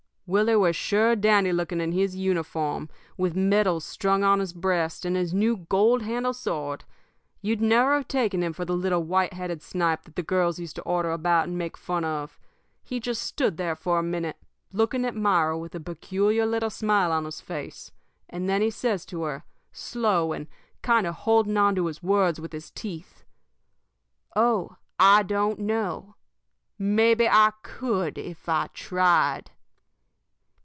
"Willie 0.33 0.55
was 0.55 0.77
sure 0.77 1.13
dandy 1.17 1.51
looking 1.51 1.81
in 1.81 1.91
his 1.91 2.15
uniform, 2.15 2.87
with 3.17 3.35
medals 3.35 3.83
strung 3.83 4.23
on 4.23 4.39
his 4.39 4.53
breast 4.53 5.03
and 5.03 5.17
his 5.17 5.33
new 5.33 5.57
gold 5.57 6.03
handled 6.03 6.37
sword. 6.37 6.85
You'd 7.41 7.59
never 7.59 7.95
have 7.95 8.07
taken 8.07 8.41
him 8.41 8.53
for 8.53 8.63
the 8.63 8.71
little 8.73 9.03
white 9.03 9.33
headed 9.33 9.61
snipe 9.61 10.03
that 10.03 10.15
the 10.15 10.23
girls 10.23 10.57
used 10.57 10.77
to 10.77 10.81
order 10.83 11.11
about 11.11 11.49
and 11.49 11.57
make 11.57 11.75
fun 11.75 12.05
of. 12.05 12.39
He 12.81 12.97
just 13.01 13.21
stood 13.23 13.57
there 13.57 13.75
for 13.75 13.99
a 13.99 14.03
minute, 14.03 14.37
looking 14.71 15.03
at 15.03 15.17
Myra 15.17 15.57
with 15.57 15.75
a 15.75 15.81
peculiar 15.81 16.45
little 16.45 16.69
smile 16.69 17.11
on 17.11 17.25
his 17.25 17.41
face; 17.41 17.91
and 18.29 18.47
then 18.47 18.61
he 18.61 18.69
says 18.69 19.05
to 19.07 19.23
her, 19.23 19.43
slow, 19.73 20.31
and 20.31 20.47
kind 20.81 21.05
of 21.05 21.13
holding 21.15 21.57
on 21.57 21.75
to 21.75 21.87
his 21.87 22.01
words 22.01 22.39
with 22.39 22.53
his 22.53 22.71
teeth: 22.71 23.25
"'_Oh, 24.37 24.77
I 24.97 25.23
don't 25.23 25.59
know! 25.59 26.15
Maybe 26.79 27.27
I 27.27 27.51
could 27.63 28.17
if 28.17 28.47
I 28.47 28.69
tried! 28.73 29.51